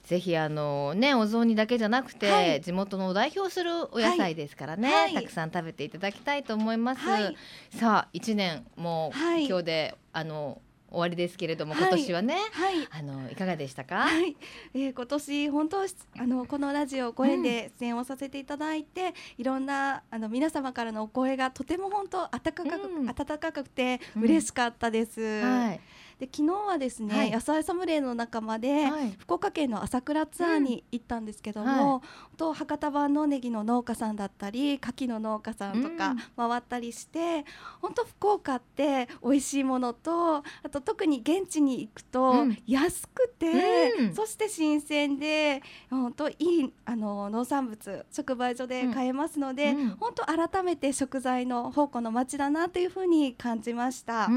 [0.06, 7.00] ぜひあのねお雑煮だけじゃなくて、はい、地元の代表するお野菜ですからね、はい、たくさん食べていただきたいと思います。
[7.00, 7.36] はい、
[7.70, 14.02] さあ一年もう、今日であの終わりですけれども、今年はね、はい、あのいかがでしたか？
[14.02, 14.36] はい、
[14.72, 15.86] えー、今年本当あ
[16.24, 25.20] のこのラジオご縁で出演をさせていただいて、うん、いろんなあの皆様からのお声がとても本当温かく、うん、温かくて嬉しかったです。
[25.20, 25.80] うん、はい。
[26.18, 37.44] で昨日はですね、はい、野菜ソムリエの仲間で、はい、福岡県の朝倉ツアーに行ったんですけども、うん、と博多版のネギの農家さんだったり牡蠣の農家さんとか回ったりして、
[37.82, 54.30] 本、当、福岡って美味しいものとあと特に現地に行くと安くて、うん、そして新鮮で本当いいあの農産物直売所で買えますので、本、当、改めて食材の宝庫の街だなというふうに感じました。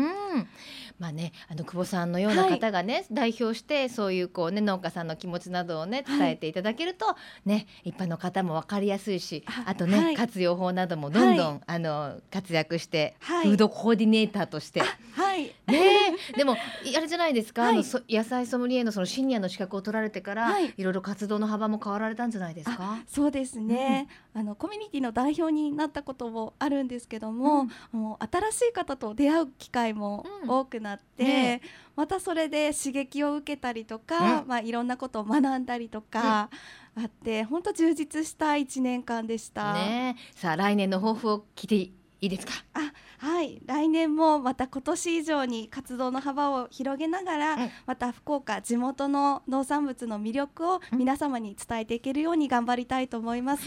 [0.99, 14.81] まあねあの久保さんのような方がね、はい、代表してそういうこうね農家さんの気持ちなどをね伝えていただけると、はい、ね一般の方も分かりやすいしあとね、はい、活用法などもどんどん、あの活躍して、フードコーディネーターとして。
[14.81, 15.53] はい。
[15.67, 22.99] ねでもあれじゃないですか、あの野菜ソムリエのそのシニアの資格を取られてから、い、ろいろ活動の幅も変わられたんじゃないですか？
[23.07, 31.61] そうですね、うん、あのコミュニティの代表になったこともあるんですけども、うん、もう新しい方と出会う機会も多くなって、ね、
[31.95, 36.49] またそれで刺激を受けたりとか、うん、まあ、いろんなことを学んだりとか、
[36.95, 39.73] あって本当充実した1年間でした。
[39.73, 42.53] ね、さあ来年の抱負を聞いていいですか？
[42.73, 43.61] あはい。
[43.65, 53.63] 来年もまた今年以上に活動の幅を広げながら、うん、また福岡地元の農産物の魅力を皆様に伝えていけるように頑張りたいと思います。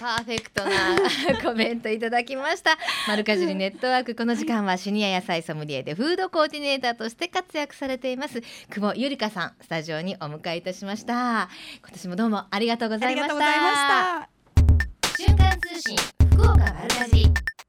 [0.00, 0.70] パーフェクトな
[1.44, 2.78] コメントいただきました。
[3.06, 8.40] マルカジリネットワークこの時間はシニア野菜ソムリエでフードコーディネーターとして活躍されています
[8.72, 11.50] 久保ゆりかさんスタジオにお迎えいたしました。
[11.82, 14.28] 今年もどうもありがとうございました。
[15.18, 15.96] 瞬間通信
[16.32, 17.59] 福岡マルカジ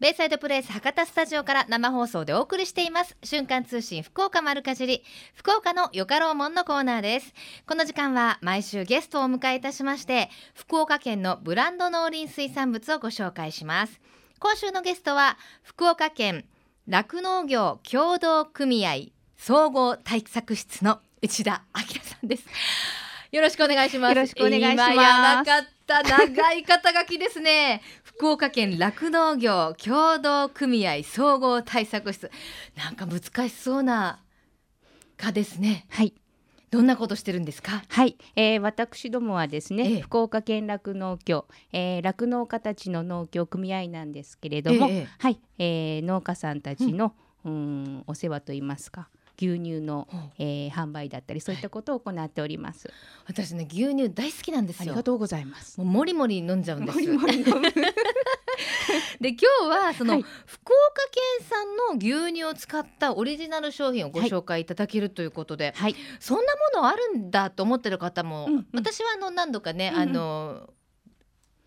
[0.00, 7.34] ベイサイドプレイス博多スタジオから生放送でお送りしています瞬間通信福岡丸かじり福岡のよかろうもんのコーナーです
[7.66, 14.00] この時間は毎週ゲストをお迎えいたしまして福岡県のブランド農林水産物をご紹介します
[14.38, 16.46] 今週のゲストは福岡県
[16.88, 22.44] 酪農業協同組合総合対策室の内田明さんです
[23.32, 24.10] よろしくお願いします。
[24.10, 24.96] よろしくお願いします。
[24.96, 27.80] なかった長い肩書きですね。
[28.20, 32.30] 福岡県酪農業協同組合総合対策室。
[32.76, 34.20] なんか難しそうな
[35.16, 35.86] 課ですね。
[35.88, 36.12] はい。
[36.70, 37.82] どんなことしてるんですか？
[37.88, 47.14] はい、えー、私どもはですね、ええ、福岡県酪農協、えー、酪農家たちの農協組合なんですけれども、え、はい、えー、農家さんたちの、
[47.46, 49.08] うん、うんお世話といいますか。
[49.42, 50.06] 牛乳の、
[50.38, 52.96] えー、販売だったりそういったことを行っております、はい、
[53.28, 56.98] 私ね牛乳大好きなんですよありがとうございますもうもりもり飲んじゃうんです
[59.20, 66.42] で今日はその、はい、福岡県産の牛乳を使ったオリジナル商品をご紹介いただけるということで、はい、そんな
[66.74, 70.70] ものあるんだと思ってる方も、うんうん、私はあの何度かね、うんうん、あの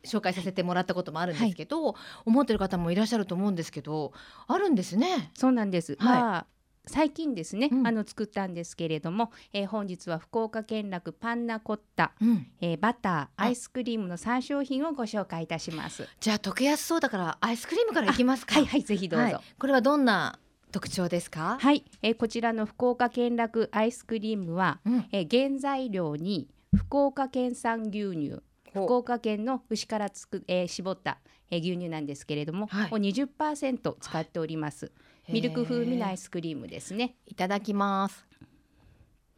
[0.04, 4.14] 紹介させてもらったこともあるんですけど、はい、思ってる方もいらっしゃると思うんですけど
[4.48, 5.32] あるんですね。
[5.36, 6.46] そうなんです、はい、まあ
[6.86, 16.08] 最近ですね、うん、あの作ったんですけれども、えー、本日は福岡県楽パンナコッタ、うん、えー、バターアイスクリームの3商品をご紹介いたします。
[16.20, 18.56] じゃあ溶けやすそうだからアイスクリームからいきますか。
[18.56, 20.40] はいはいぜひどうぞ、はい、これはどんな
[20.72, 21.58] 特徴ですか？
[21.62, 28.42] はい、えー、こちらの福岡県楽アイスクリームは、うん、えー、原材料に福岡県産牛乳
[28.74, 31.20] 福岡県の牛からつく、えー、絞った、
[31.52, 34.94] えー、牛乳なんですけれども、はい、を20%使っております、はい
[35.30, 37.16] ミルク風味のアイスクリームですね。
[37.28, 38.26] いただきます。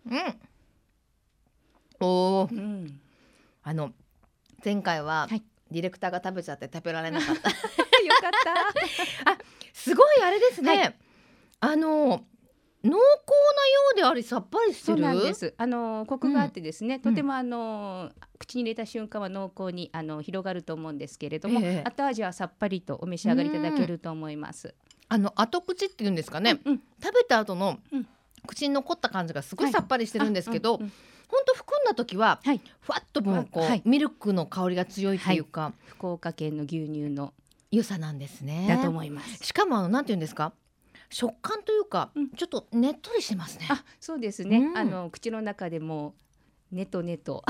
[0.10, 0.20] うん。
[2.00, 3.00] おお、うん、
[3.64, 3.92] あの
[4.64, 7.50] 前回は、はい、ディレクターが食べちゃって食べられなかった。
[8.02, 8.32] よかっ
[9.24, 9.32] た。
[9.32, 9.38] あ
[9.74, 10.96] すごいあれですね、はい、
[11.60, 12.26] あの
[12.84, 13.00] 濃厚なよ
[13.94, 14.98] うでありさっぱりしてる。
[14.98, 15.54] そうなんです。
[15.58, 24.76] あのコクがあってですね、うん、とてもあの、口に入れた瞬間は濃厚にあの広がると思うんですけれども、えー、後味はさっぱりとお召し上がりいただけると思います、
[25.08, 27.80] あの後口っていうんですかね、うんうん、食べた後の
[28.48, 30.90] 口に残った感じがすごいさっぱりしてるんですけど、はい、ほん。
[31.46, 37.34] と含んだ時は、はい、ふわっともうこう、はい、ミルクの香りが強いっていうか、福岡県の牛乳の
[37.72, 38.66] 良さなんですね。
[38.68, 39.44] だと思います。
[39.44, 40.54] しかもあのなんていうんですか
[41.10, 43.68] 食感というか、うん、ちょっとねっとりしてますね。
[43.70, 46.16] あそうですね、うん、あの口の中でも
[46.72, 47.44] ネトネト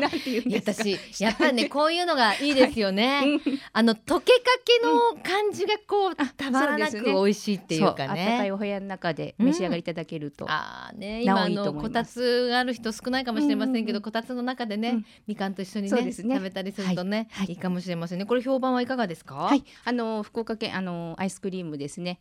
[0.00, 0.72] なんていうんですか？
[0.72, 3.40] 私やっぱりね こういうのがいいですよね、はい、
[3.72, 8.26] あの溶けかけの感じがこう、たまらなく美味しいっていうかね。
[8.32, 17.52] 温かいお部屋の中で召し上がりいただけると、うん、あね今のこたつがある人少ないかもしれませんけど、こたつの中でね、うん、みかんと一緒にね、ね、食べたりするとね、はい、い。
[17.52, 18.24] いかもしれませんね。
[18.24, 19.34] これ評判はいかがですか？
[19.34, 19.62] はい。
[19.84, 22.18] あの福岡県あのアイスクリームですね。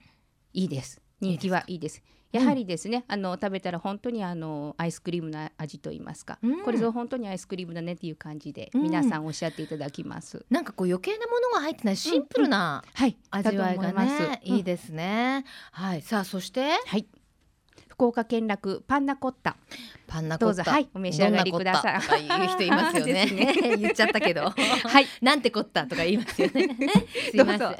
[0.53, 1.01] いいです。
[1.19, 16.01] 人気はいいですやはりですね、うん、あの食べたら本当にあのアイスクリームな味と言いますか、うん、これぞ本当にアイスクリームだねっていう感じで皆さんおっしゃっていただきます、うん、なんかこう余計なものが入ってないシンプルな、はい、味わいがね、いいですね、はい。
[16.01, 17.05] さあそしてはい
[18.03, 19.55] 福岡県楽パンナコッタ。
[20.07, 20.69] パンナコッタ。
[20.69, 22.27] はいお召し上がりください。
[22.27, 23.25] 言う人いますよね。
[23.31, 24.49] ね、 言っちゃったけど。
[24.49, 25.07] はい。
[25.21, 26.67] なんてこったとか言いますよね。
[27.31, 27.73] すいません、は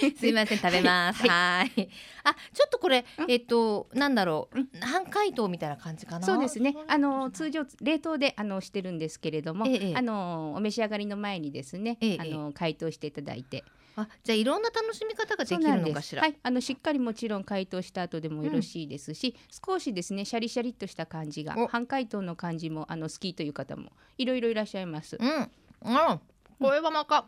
[0.00, 1.28] い、すいません食べます。
[1.28, 1.88] はい。
[2.24, 4.80] あちょっとこれえっとなんだろう。
[4.80, 6.24] 半解凍みたいな感じかな。
[6.24, 6.74] そうですね。
[6.88, 13.62] あの通常冷凍であのしてるんですけれども、ええ、あのお召し上がりの前にですね、え、あの解凍していただいて。
[13.96, 16.22] あじゃあいろんな楽しみ方ができるのかしら。
[16.22, 16.36] はい。
[16.42, 25.18] あのしっかりもちろん解凍した後でもよろしいですし、うん、少しですねシャリシャリっとした感じが半解凍の感じもあの好きという方もいろいろいらっしゃいます。
[25.20, 25.50] うん、
[25.82, 26.20] あ
[26.60, 27.26] これはまた、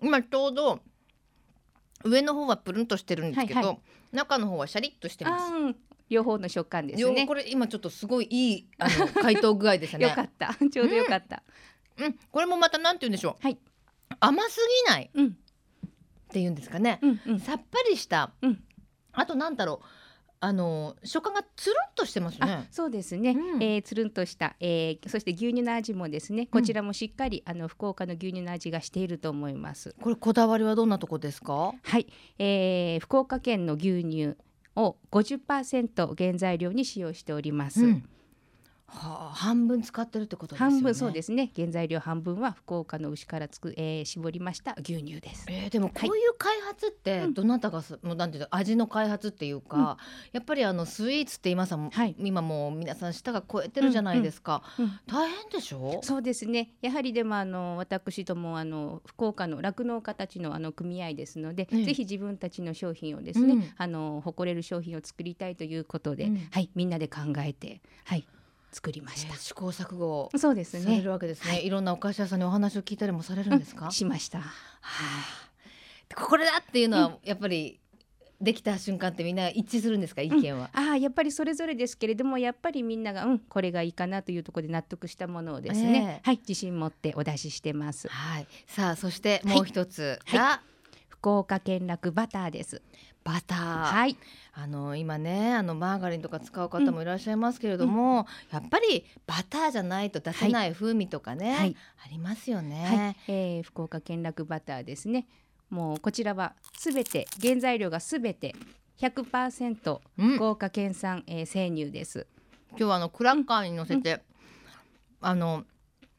[0.00, 0.80] うん、今ちょうど
[2.04, 3.78] 上の方はプルンとしてるんですけど、はいはい、
[4.12, 5.52] 中の方はシャリッとしてます。
[6.08, 7.26] 両方の食感ですね。
[7.26, 10.06] これ今ちょっとすごいいいあの解凍具合ですね。
[10.08, 10.54] よかった。
[10.54, 11.42] ちょうどよかった、
[11.98, 13.58] うん、うん、これもまたなんて言うんでしょう、はい、
[14.20, 15.36] 甘すぎない、うん。
[16.26, 18.62] っていうんですかね、うんうん、さっぱりした、うん、
[19.12, 19.86] あとなんだろう
[20.38, 22.68] あの食感がつるんとしてますね。
[22.70, 23.30] そうですね。
[23.30, 29.94] うん、えー、つるんとした、えー、そして牛乳の味もですね、こちらもしっかり、うん、あの福岡の牛乳の味がしていると思います。
[30.00, 31.72] これこだわりはどんなとこですか？
[31.82, 32.06] はい、
[32.38, 34.34] えー、福岡県の牛乳
[34.76, 37.84] を50%原材料に使用しております。
[37.84, 38.08] うん
[38.88, 40.70] はあ、半分使ってるってことですね。
[40.70, 41.50] 半分そうですね。
[41.56, 44.76] 原材料半分は福岡の牛からつく、えー、絞りました。
[44.78, 45.44] 牛乳です。
[45.48, 49.82] えー、でもこういう開発ってどなたが、はい、もうなんていう味の開発っていうか、うん、
[50.32, 54.62] やっぱりあのスイーツって今さ、はい、今もう皆さん舌が超えてるじゃないですか。
[54.78, 56.00] うんうん、大変でしょ？
[56.02, 56.70] そうですね。
[56.80, 66.70] やはりでもあの私どもあの福岡の酪農家たちのあの組合ですので、ぜひ自分たちの商品をですね、あの誇れる商品を作りたいということで、はい。
[66.74, 68.26] みんなで考えてはい
[68.76, 70.82] 作りました、えー、試行錯誤そうですね。
[70.82, 74.40] されるわけですね、はい、いろんなお菓子屋さんにお話を聞いたりもされるんですか、うん、しました。
[74.40, 74.44] は
[76.10, 77.80] い、これだっていうのはやっぱり、
[78.38, 80.20] できた瞬間ってみんな一致するんですか？
[80.20, 88.08] 意見は、うん、あやっぱりそれぞれですけれどもやっぱりみんながうんこれがいいかなというところで納得したものをですね、えー、はい自信持ってお出ししてます。
[88.08, 90.58] はい、さあそしてもう一つが、はい、
[91.08, 92.82] 福岡県楽バターです。
[93.26, 94.16] バター、はい、
[94.52, 105.26] あの今ねあのマーガリンとか使う方もいらっしゃいますけれども、うん、やっぱりバターじゃないと出せない風味とかね、はい、ありますよね、はい、えー、福岡県楽バターですね。
[105.70, 108.54] もうこちらはすべて原材料がすべて
[109.00, 110.00] 100%
[110.36, 112.28] 福岡県産、うん、えー、生乳です。
[112.70, 114.20] 今日はあのクラッカーに乗せて、うん、
[115.22, 115.64] あの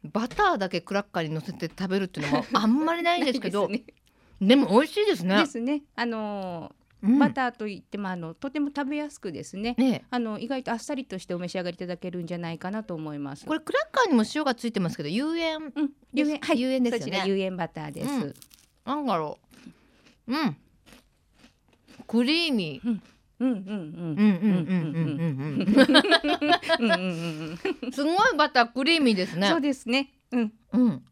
[0.04, 3.84] バターだけクラッカーに乗せて食べるっていうのもあんまりないんですけど ね、
[4.42, 5.38] でも美味しいですね。
[5.38, 5.84] ですね。
[5.96, 13.46] あのーバターといってもあのとても食べやすくですね、ね、あの意外とあっさりとしてお召し上がりいただけるんじゃないかなと思います。
[13.46, 15.72] これクラッカーにも塩がついてますけど有塩、うん、
[16.14, 16.40] 有塩。
[16.40, 16.60] はい。
[16.60, 17.24] 有塩ですよね。
[17.28, 18.34] 有塩バターです、うん、
[18.86, 19.38] なんだろ
[20.28, 20.34] う。
[20.34, 20.58] うん。
[22.08, 23.02] クリーミー、うん
[23.40, 23.46] うん。
[23.46, 23.74] うんう
[26.98, 27.06] ん
[27.84, 27.92] うん。
[27.92, 29.50] すごいバタークリーミーですね。
[29.50, 30.14] そうですね。
[30.32, 30.54] うん。
[30.74, 31.04] うん。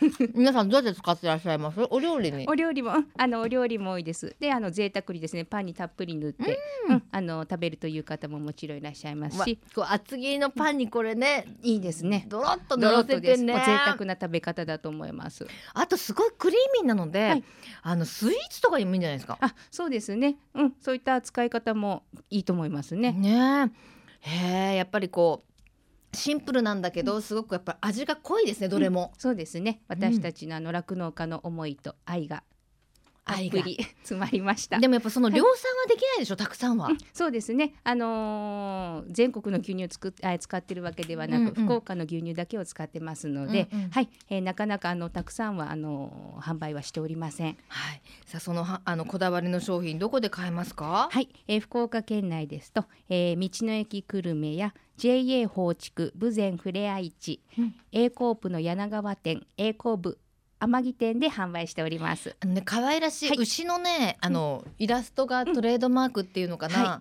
[0.34, 1.80] 皆さんどうやって使ってらっしゃいます？
[1.90, 2.46] お料理に。
[2.48, 4.36] お料理もあのお料理も多いです。
[4.40, 9.58] であの贅沢にですねパンにたっぷり塗って、うん、あの食べるという方ももちろんいらっしゃいますし。
[9.74, 12.26] こう厚切りのパンにこれね、いいですね。
[12.28, 13.54] ドロッと塗らせてね。
[13.54, 15.46] 贅沢な食べ方だと思います。
[15.74, 17.44] あとすごいクリーミーなので、はい、
[17.82, 19.38] あのスイーツとかにもいいんじゃないですか？
[19.40, 20.36] あそうですね。
[20.54, 23.12] うんそういった使い方もいいと思いますね。
[23.12, 23.72] ね
[24.20, 25.47] へえやっぱりこう
[26.12, 29.82] シンプルなんだけど、すごくやっぱ味が濃いですねどれも、うん、そうですね。
[29.88, 32.42] 私たちのあの酪農家の思いと愛が
[33.28, 34.78] たっぷり詰まりました。
[34.78, 37.74] でもやっぱその量産はできないでしょ、はい、たくさんは、うん、そうですね。
[37.84, 47.56] あのー、全国の牛乳をつくあ使ってるわけではなく、うんうん、福岡の牛乳だけを使ってますので、うんうん、はい、えー、なかなかあのたくさんはあのー、販売はしておりません。
[47.68, 48.02] はい。
[48.26, 51.08] さあそのはあのこだわりの商品どこで買えますか？
[51.10, 60.18] はい、えー、福岡県内ですと、えー、道の駅久留米や JA 放畜豊前ふれあい地、うん、A コープの柳川店 A コープ
[60.60, 62.36] 天城店で販売しております。
[62.40, 66.84] あのね可愛らしい、はい、牛のねあの、イラストがトレードマークっていうのかな、うん。
[66.84, 67.00] はい、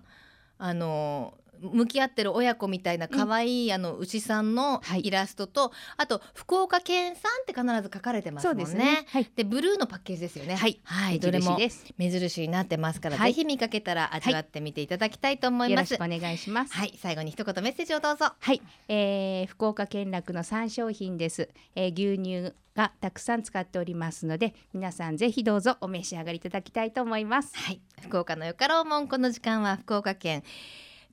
[0.59, 8.65] あの向き合ってる親子みたいな可愛い、うん、あの牛さんのイラストと、はい、あと福岡県産って必ず書かれてますもんね。
[8.65, 10.55] で、ねはい、ブルーのパッケージですよね。
[10.55, 11.57] はい、はい、どれも
[11.97, 15.93] 目印になってますから、ぜひ見かけたら味わってみていただきたいと思います。
[15.93, 16.73] よろしくお願いします。
[16.73, 18.33] はい、最後に一言メッセージをどうぞ。
[18.39, 21.49] はい、えー、福岡県楽の三商品です。
[21.75, 27.57] えー、牛乳がたくさん使っておりますので皆さんぜひどうぞお召し上がりいただきたいと思います。
[27.57, 30.43] はい、福岡のよかろうもんこの時間は福岡県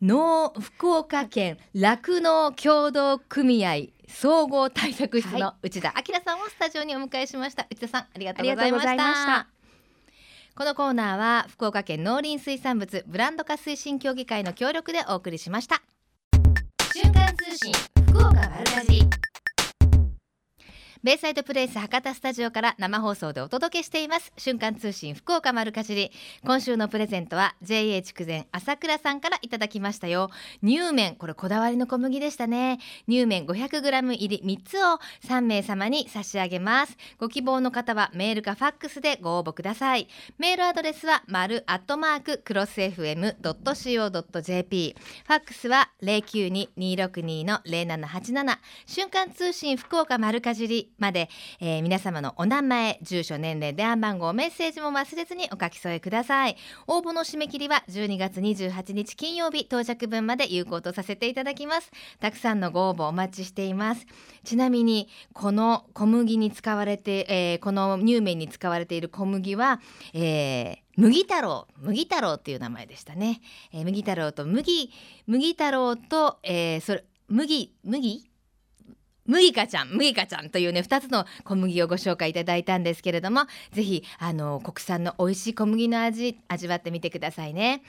[0.07, 7.67] 農福岡県酪農協同組合総合対策室の内田明さんをスタジオにお迎えしました。
[7.71, 9.49] 内田さんありがとうございました。
[10.55, 15.81] このコーナーは福岡県農林水産物ブランド化推進協議会の協力でお送りしました。
[16.93, 17.73] 瞬間通信
[18.07, 19.01] 福岡丸かじ
[21.05, 24.33] ベイサイドプレイス博多スタジオから生放送でお届けしています。
[24.39, 26.11] 瞬間通信福岡丸かじり。
[26.47, 30.31] 今週のプレゼントは JA 筑前朝倉さんからいただきましたよ。
[30.65, 31.17] 乳麺。
[31.17, 32.79] これこだわりの小麦でしたね。
[33.07, 34.99] 乳麺 500g 入り3つを
[35.29, 36.97] 3名様に差し上げます。
[37.19, 40.09] ご希望の方はメールかファックスでご応募ください。
[40.39, 43.37] メールアドレスは丸アットマーククロス FM.co.jp
[45.27, 50.94] ファックスは092-262の0787瞬間通信福岡丸かじり。
[50.99, 51.29] まで、
[51.61, 56.57] えー、皆様のお名前住所年齢電話番号メッセージも忘れずにお書き添えください。
[56.87, 61.91] 応募の締め切りは12月28日金曜日到着分まで有効とさせていただきます。
[62.21, 64.07] たくさんのご応募お待ちしています。
[64.45, 69.81] ちなみにこの小麦に使われて、えー、この乳麺に使われている小麦は、
[70.13, 73.41] えー麦太郎麦太郎っていう名前でしたね、
[73.73, 74.93] えー、麦太郎と麦
[75.27, 78.31] 麦太郎と、えー、それ麦麦？
[79.27, 87.83] 麦香ちゃん麦香ちゃんというね2つの小麦をご紹介いただいたんですけれどもぜひあの国産の美味しい小麦の味味わってみてくださいね。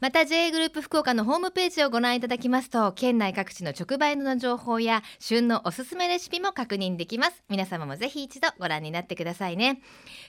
[0.00, 7.42] また JA グループ福岡のホームページをご覧いただきますと県内各地の直売の情報や旬のおすすめレシピも確認できます。
[7.48, 9.80] 皆様もぜひ一度ご覧になってくださいね。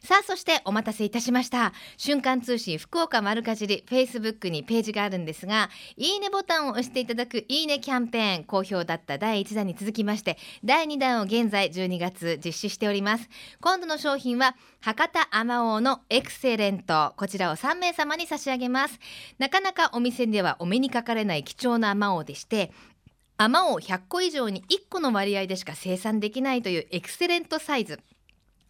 [0.02, 1.74] さあそしてお待たせいたしました。
[1.98, 13.30] 瞬間通信福岡丸かじり Facebook にページがあるんですがいいねボタンを押していただくいいねキャンペーン好評だった第1弾に続きまして第2弾を現在12月実施しております。
[13.62, 17.14] 今度の商品は博多あまおうのエクセレント。
[17.18, 19.00] こちらを3名様に差し上げます。
[19.38, 22.72] なかなかお店ではお目にかかれない貴重なあまおうでして
[23.38, 28.00] あまおう100個以上に1個の割合でしか生産できないというエクセレントサイズ。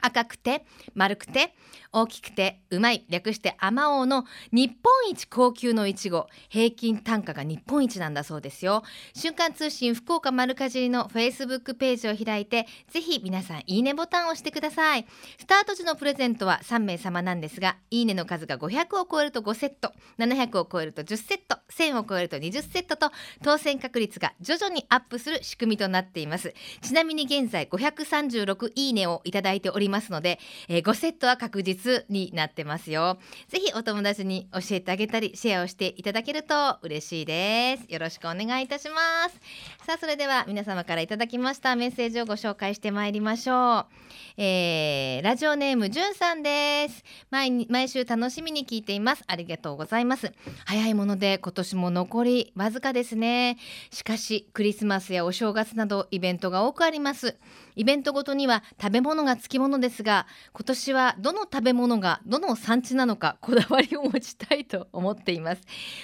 [0.02, 1.54] 赤くて丸くて
[1.91, 8.84] 大きくてうまい略してあまおうの日本一高級のいちご平均単価が日本一なんだそうですよ。
[9.14, 15.06] 瞬間通信福岡丸かじりのフェイスブックページを開いてぜひ皆さんいいねボタンを押してください。
[15.39, 23.12] スタート時のプレゼントは3名様なんですがいいねの数が500を超えると5セット700を超えると10セット1000を超えると20セットと
[23.43, 26.54] 当選確率が徐々にアップする仕組みとなっています。
[26.82, 33.17] ちなみに現在536いいねをいただいておりますので、えー、5セットは確実になってますよ。
[33.47, 37.91] ぜひお友達に教えてあげたりシェアをしていただけると嬉しいです。
[37.91, 39.39] よろしくお願いいたします。
[39.85, 43.85] さあそれでは皆様からいただきましたメッセージをご紹介してまいりましょう、
[44.38, 47.03] えー、ラジオネームじゅんさんです。
[47.29, 49.23] 毎毎週楽しみに聞いています。
[49.27, 50.33] ありがとうございます。
[50.65, 53.57] 早いもので今年も残りわずかですね。
[53.91, 57.38] しかしクリスマスやお正月などイベントが多くあります。
[57.78, 65.61] イベントごとには食べ物がつきものですが今年はどの食べ物がどの産地なのかこだわりを持ちたいと思っています。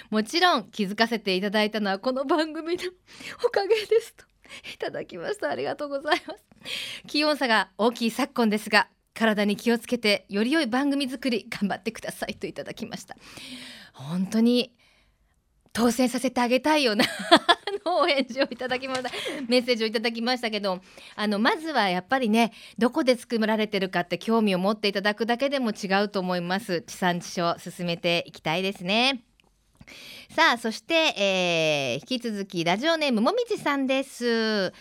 [0.10, 2.84] もちろん気づかせていただいたのはこの番組の
[3.44, 4.24] おかげですと。
[4.74, 5.50] いただきました。
[5.50, 6.44] ありがとうございます。
[7.08, 13.16] 気温差が大きい昨今ですが体に気をつけてより良い番組作り頑張ってくださいといただきました。
[13.94, 14.76] 本当に
[15.74, 17.04] 当選させてあげたいよな。
[17.86, 19.10] のお返事をいただきました。
[19.48, 20.82] メッセージをいただきましたけど。
[21.16, 26.82] あのまずはやっぱりねどこで作られてるかって興味を持っていただくだけでも違うと思います。
[26.84, 29.24] 地産地消進めていきたいですね。
[30.30, 34.72] さあそして、えー、引き続きラジオネームもみじさんです。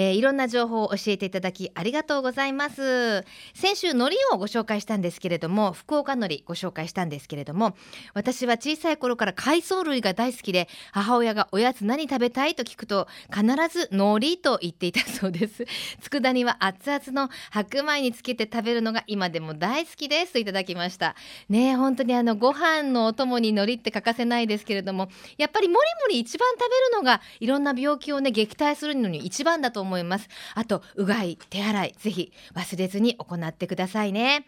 [0.00, 3.24] えー、いろんな情報を教えていただきありがとうございます。
[3.52, 7.76] 先週海苔をご紹介したんですけれども福岡海苔ご紹介したんですけれども
[8.14, 13.42] 私は小さい頃から海藻類が大好きで母親がおやつ何食べたいと聞くと必
[13.76, 15.66] ず海苔と言っていたそうです。
[16.00, 21.16] 佃煮は熱々の白米につけて食べるのが今でも大好きですといただきました。
[21.48, 30.28] ね本当にあのご飯のお供に海苔って欠かせないですけれどもやっぱりもりもり一番食べるのがいろんな病気をね撃退するのに一番だと思います。
[30.54, 34.46] あとうがい手洗いぜひ忘れずに行ってくださいね。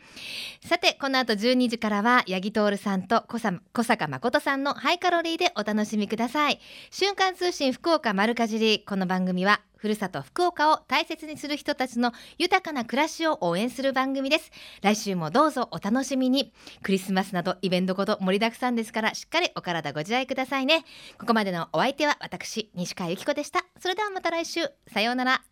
[0.65, 3.39] さてこの後12時からは八木徹さんと小
[3.83, 6.61] 坂誠さんのハイカロリーでお楽しみください。
[6.91, 14.51] 瞬間通信福岡丸かじりこの番組はふるさと福岡を大切にする人たちの豊かな暮らしを応援する番組です。
[14.83, 16.53] 来週もどうぞお楽しみに。
[16.83, 20.85] クリスマスなどイベントごと盛りだくさんですからしっかりお体ご自愛くださいね。
[21.19, 23.65] ここまでのお相手は私西川由紀子でした。
[23.79, 24.69] それではまた来週。
[24.93, 25.43] さようなら。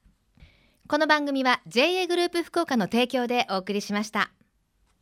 [0.89, 4.38] この番組は JA グループ福岡の提供でお送りしました。